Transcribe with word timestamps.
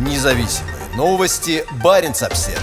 Независимые 0.00 0.76
новости. 0.96 1.62
Барин 1.84 2.12
обсерва 2.12 2.58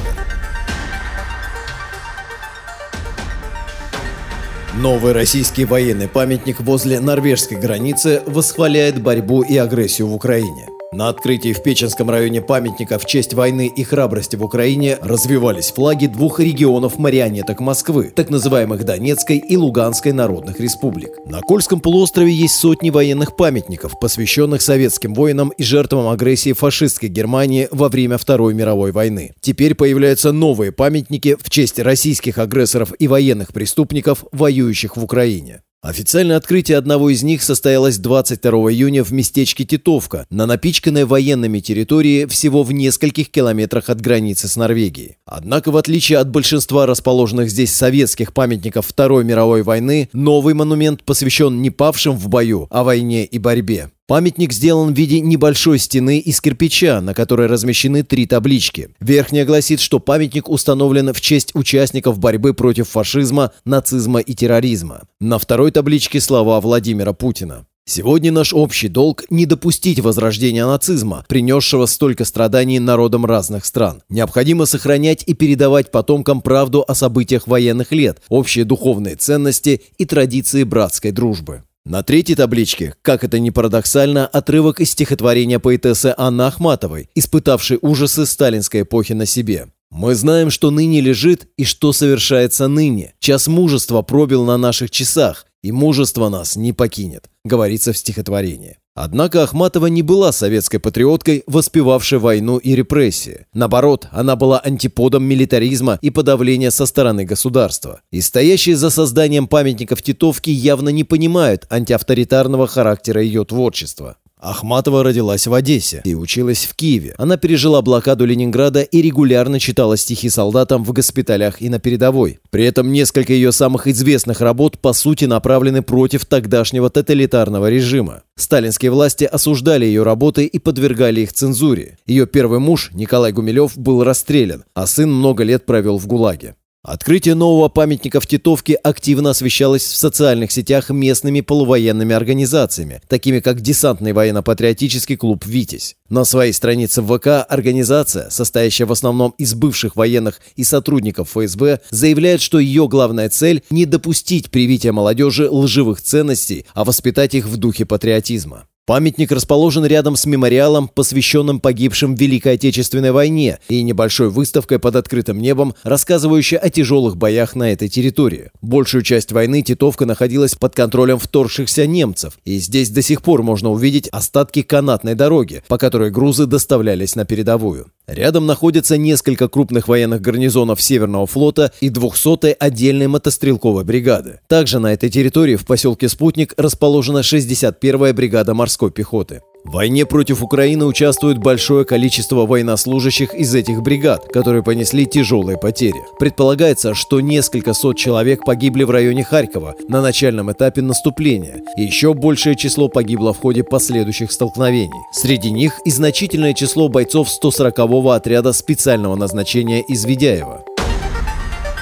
Новый 4.73 5.13
российский 5.13 5.65
военный 5.65 6.07
памятник 6.07 6.59
возле 6.61 6.99
норвежской 6.99 7.57
границы 7.57 8.23
восхваляет 8.25 9.03
борьбу 9.03 9.43
и 9.43 9.55
агрессию 9.55 10.07
в 10.07 10.15
Украине. 10.15 10.67
На 10.93 11.09
открытии 11.09 11.51
в 11.51 11.61
Печенском 11.63 12.09
районе 12.09 12.41
памятника 12.41 12.97
в 12.97 13.05
честь 13.05 13.33
войны 13.33 13.69
и 13.75 13.83
храбрости 13.83 14.37
в 14.37 14.43
Украине 14.43 14.97
развивались 15.01 15.71
флаги 15.71 16.07
двух 16.07 16.39
регионов 16.39 16.97
марионеток 16.97 17.59
Москвы, 17.59 18.13
так 18.15 18.29
называемых 18.29 18.85
Донецкой 18.85 19.37
и 19.37 19.57
Луганской 19.57 20.13
народных 20.13 20.61
республик. 20.61 21.09
На 21.25 21.41
Кольском 21.41 21.81
полуострове 21.81 22.31
есть 22.31 22.55
сотни 22.55 22.89
военных 22.89 23.35
памятников, 23.35 23.99
посвященных 23.99 24.61
советским 24.61 25.13
воинам 25.13 25.49
и 25.49 25.63
жертвам 25.63 26.07
агрессии 26.07 26.53
фашистской 26.53 27.09
Германии 27.09 27.67
во 27.71 27.89
время 27.89 28.17
Второй 28.17 28.53
мировой 28.53 28.93
войны. 28.93 29.33
Теперь 29.41 29.75
появляются 29.75 30.31
новые 30.31 30.71
памятники 30.71 31.35
в 31.37 31.49
честь 31.49 31.79
российских 31.79 32.37
агрессоров 32.37 32.93
и 32.97 33.09
военных 33.09 33.51
преступников, 33.51 34.23
воюющих 34.31 34.95
в 34.95 35.03
Украине. 35.03 35.63
Официальное 35.87 36.35
открытие 36.35 36.77
одного 36.77 37.09
из 37.09 37.23
них 37.23 37.41
состоялось 37.41 37.97
22 37.97 38.51
июня 38.73 39.05
в 39.05 39.13
местечке 39.13 39.63
Титовка, 39.63 40.25
на 40.29 40.45
напичканной 40.45 41.05
военными 41.05 41.61
территории 41.61 42.25
всего 42.25 42.63
в 42.63 42.73
нескольких 42.73 43.29
километрах 43.29 43.89
от 43.89 44.01
границы 44.01 44.49
с 44.49 44.57
Норвегией. 44.57 45.15
Однако, 45.25 45.71
в 45.71 45.77
отличие 45.77 46.17
от 46.17 46.29
большинства 46.29 46.87
расположенных 46.87 47.49
здесь 47.49 47.73
советских 47.73 48.33
памятников 48.33 48.85
Второй 48.85 49.23
мировой 49.23 49.63
войны, 49.63 50.09
новый 50.11 50.55
монумент 50.55 51.05
посвящен 51.05 51.61
не 51.61 51.69
павшим 51.69 52.17
в 52.17 52.27
бою, 52.27 52.67
а 52.69 52.83
войне 52.83 53.23
и 53.23 53.39
борьбе. 53.39 53.89
Памятник 54.07 54.53
сделан 54.53 54.93
в 54.93 54.97
виде 54.97 55.19
небольшой 55.19 55.79
стены 55.79 56.19
из 56.19 56.39
кирпича, 56.39 57.01
на 57.01 57.13
которой 57.13 57.47
размещены 57.47 58.03
три 58.03 58.25
таблички. 58.25 58.87
Верхняя 59.01 59.43
гласит, 59.45 59.81
что 59.81 59.99
памятник 59.99 60.47
установлен 60.47 61.11
в 61.11 61.19
честь 61.19 61.53
участников 61.55 62.17
борьбы 62.17 62.53
против 62.53 62.87
фашизма, 62.87 63.51
нацизма 63.65 64.21
и 64.21 64.33
терроризма. 64.33 65.01
На 65.19 65.37
второй 65.37 65.71
табличке 65.71 66.21
слова 66.21 66.61
Владимира 66.61 67.11
Путина. 67.11 67.65
Сегодня 67.89 68.31
наш 68.31 68.53
общий 68.53 68.87
долг– 68.87 69.25
не 69.29 69.45
допустить 69.45 69.99
возрождения 69.99 70.65
нацизма, 70.65 71.25
принесшего 71.27 71.85
столько 71.85 72.23
страданий 72.23 72.79
народам 72.79 73.25
разных 73.25 73.65
стран. 73.65 74.03
Необходимо 74.07 74.65
сохранять 74.65 75.23
и 75.25 75.33
передавать 75.33 75.91
потомкам 75.91 76.41
правду 76.41 76.83
о 76.87 76.95
событиях 76.95 77.45
военных 77.45 77.91
лет, 77.91 78.21
общие 78.29 78.63
духовные 78.63 79.15
ценности 79.15 79.81
и 79.97 80.05
традиции 80.05 80.63
братской 80.63 81.11
дружбы. 81.11 81.63
На 81.89 82.03
третьей 82.03 82.35
табличке, 82.35 82.95
как 83.01 83.23
это 83.23 83.39
ни 83.39 83.49
парадоксально, 83.49 84.27
отрывок 84.27 84.81
из 84.81 84.91
стихотворения 84.91 85.57
поэтессы 85.57 86.13
Анны 86.17 86.41
Ахматовой, 86.41 87.09
испытавшей 87.15 87.79
ужасы 87.81 88.25
сталинской 88.25 88.81
эпохи 88.81 89.13
на 89.13 89.25
себе. 89.25 89.67
«Мы 89.89 90.13
знаем, 90.13 90.49
что 90.49 90.69
ныне 90.69 90.99
лежит 90.99 91.47
и 91.55 91.63
что 91.63 91.93
совершается 91.93 92.67
ныне. 92.67 93.13
Час 93.19 93.47
мужества 93.47 94.01
пробил 94.01 94.43
на 94.43 94.57
наших 94.57 94.91
часах, 94.91 95.45
и 95.67 95.71
мужество 95.71 96.29
нас 96.29 96.55
не 96.55 96.71
покинет», 96.71 97.29
говорится 97.43 97.91
в 97.91 97.97
стихотворении. 97.97 98.77
Однако 98.95 99.43
Ахматова 99.43 99.87
не 99.87 100.01
была 100.01 100.31
советской 100.31 100.79
патриоткой, 100.79 101.43
воспевавшей 101.45 102.19
войну 102.19 102.57
и 102.57 102.73
репрессии. 102.73 103.45
Наоборот, 103.53 104.07
она 104.11 104.35
была 104.35 104.59
антиподом 104.59 105.23
милитаризма 105.23 105.99
и 106.01 106.09
подавления 106.09 106.71
со 106.71 106.85
стороны 106.85 107.25
государства. 107.25 108.01
И 108.11 108.21
стоящие 108.21 108.75
за 108.77 108.89
созданием 108.89 109.47
памятников 109.47 110.01
Титовки 110.01 110.49
явно 110.49 110.89
не 110.89 111.03
понимают 111.03 111.67
антиавторитарного 111.69 112.65
характера 112.65 113.21
ее 113.21 113.43
творчества. 113.43 114.17
Ахматова 114.39 115.03
родилась 115.03 115.47
в 115.47 115.53
Одессе 115.53 116.01
и 116.05 116.13
училась 116.13 116.65
в 116.65 116.75
Киеве. 116.75 117.15
Она 117.17 117.37
пережила 117.37 117.81
блокаду 117.81 118.25
Ленинграда 118.25 118.81
и 118.81 119.01
регулярно 119.01 119.59
читала 119.59 119.97
стихи 119.97 120.29
солдатам 120.29 120.83
в 120.83 120.93
госпиталях 120.93 121.61
и 121.61 121.69
на 121.69 121.79
передовой. 121.79 122.39
При 122.51 122.63
этом 122.65 122.91
несколько 122.91 123.33
ее 123.33 123.51
самых 123.51 123.87
известных 123.87 124.41
работ 124.41 124.77
по 124.79 124.93
сути 124.93 125.25
направлены 125.25 125.81
против 125.81 126.25
тогдашнего 126.25 126.89
тоталитарного 126.89 127.69
режима. 127.69 128.23
Сталинские 128.35 128.91
власти 128.91 129.23
осуждали 129.23 129.85
ее 129.85 130.03
работы 130.03 130.45
и 130.45 130.59
подвергали 130.59 131.21
их 131.21 131.33
цензуре. 131.33 131.97
Ее 132.05 132.27
первый 132.27 132.59
муж, 132.59 132.91
Николай 132.93 133.31
Гумилев, 133.31 133.75
был 133.75 134.03
расстрелян, 134.03 134.63
а 134.75 134.85
сын 134.85 135.11
много 135.11 135.43
лет 135.43 135.65
провел 135.65 135.97
в 135.97 136.05
ГУЛАГе. 136.05 136.55
Открытие 136.87 137.35
нового 137.35 137.67
памятника 137.67 138.21
в 138.21 138.27
Титовке 138.27 138.75
активно 138.75 139.31
освещалось 139.31 139.83
в 139.83 139.97
социальных 139.97 140.53
сетях 140.53 140.89
местными 140.89 141.41
полувоенными 141.41 142.15
организациями, 142.15 143.01
такими 143.09 143.41
как 143.41 143.59
Десантный 143.59 144.13
военно-патриотический 144.13 145.17
клуб 145.17 145.45
«Витязь». 145.45 145.97
На 146.07 146.23
своей 146.23 146.53
странице 146.53 147.01
ВК 147.01 147.45
организация, 147.49 148.29
состоящая 148.29 148.85
в 148.85 148.93
основном 148.93 149.33
из 149.37 149.53
бывших 149.53 149.97
военных 149.97 150.39
и 150.55 150.63
сотрудников 150.63 151.31
ФСБ, 151.31 151.81
заявляет, 151.89 152.39
что 152.39 152.57
ее 152.57 152.87
главная 152.87 153.27
цель– 153.27 153.63
не 153.69 153.85
допустить 153.85 154.49
привития 154.49 154.93
молодежи 154.93 155.49
лживых 155.49 156.01
ценностей, 156.01 156.65
а 156.73 156.85
воспитать 156.85 157.35
их 157.35 157.47
в 157.47 157.57
духе 157.57 157.85
патриотизма. 157.85 158.65
Памятник 158.87 159.33
расположен 159.33 159.85
рядом 159.85 160.15
с 160.15 160.25
мемориалом, 160.25 160.87
посвященным 160.87 161.59
погибшим 161.59 162.15
в 162.15 162.19
Великой 162.21 162.53
Отечественной 162.53 163.11
войне, 163.11 163.59
и 163.67 163.83
небольшой 163.83 164.29
выставкой 164.29 164.79
под 164.79 164.95
открытым 164.95 165.41
небом, 165.41 165.75
рассказывающей 165.83 166.55
о 166.55 166.69
тяжелых 166.69 167.17
боях 167.17 167.53
на 167.57 167.73
этой 167.73 167.89
территории. 167.89 168.49
Большую 168.61 169.01
часть 169.01 169.33
войны 169.33 169.61
Титовка 169.61 170.05
находилась 170.05 170.55
под 170.55 170.73
контролем 170.73 171.19
вторгшихся 171.19 171.85
немцев, 171.85 172.39
и 172.45 172.59
здесь 172.59 172.89
до 172.89 173.01
сих 173.01 173.23
пор 173.23 173.43
можно 173.43 173.71
увидеть 173.71 174.07
остатки 174.07 174.61
канатной 174.61 175.15
дороги, 175.15 175.63
по 175.67 175.77
которой 175.77 176.09
грузы 176.09 176.45
доставлялись 176.45 177.17
на 177.17 177.25
передовую. 177.25 177.91
Рядом 178.07 178.45
находятся 178.45 178.95
несколько 178.95 179.49
крупных 179.49 179.89
военных 179.89 180.21
гарнизонов 180.21 180.81
Северного 180.81 181.27
флота 181.27 181.73
и 181.81 181.89
200-й 181.89 182.53
отдельной 182.53 183.07
мотострелковой 183.07 183.83
бригады. 183.83 184.39
Также 184.47 184.79
на 184.79 184.93
этой 184.93 185.09
территории 185.09 185.57
в 185.57 185.65
поселке 185.65 186.07
Спутник 186.07 186.53
расположена 186.55 187.19
61-я 187.19 188.13
бригада 188.13 188.53
морской 188.53 188.91
пехоты. 188.91 189.41
В 189.67 189.73
войне 189.73 190.05
против 190.05 190.41
Украины 190.41 190.85
участвует 190.85 191.39
большое 191.39 191.83
количество 191.83 192.45
военнослужащих 192.45 193.33
из 193.33 193.53
этих 193.53 193.81
бригад, 193.81 194.25
которые 194.31 194.63
понесли 194.63 195.05
тяжелые 195.05 195.57
потери. 195.57 196.05
Предполагается, 196.19 196.95
что 196.95 197.19
несколько 197.19 197.73
сот 197.73 197.97
человек 197.97 198.45
погибли 198.45 198.85
в 198.85 198.91
районе 198.91 199.25
Харькова 199.25 199.75
на 199.89 200.01
начальном 200.01 200.49
этапе 200.53 200.81
наступления, 200.81 201.57
и 201.75 201.83
еще 201.83 202.13
большее 202.13 202.55
число 202.55 202.87
погибло 202.87 203.33
в 203.33 203.39
ходе 203.39 203.65
последующих 203.65 204.31
столкновений. 204.31 205.03
Среди 205.11 205.51
них 205.51 205.73
и 205.83 205.91
значительное 205.91 206.53
число 206.53 206.87
бойцов 206.87 207.27
140-го 207.27 208.11
отряда 208.11 208.53
специального 208.53 209.17
назначения 209.17 209.81
из 209.81 210.05
Ведяева. 210.05 210.63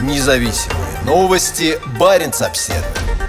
Независимые 0.01 0.87
новости. 1.05 1.75
Барин 1.99 2.31
обседный. 2.39 3.24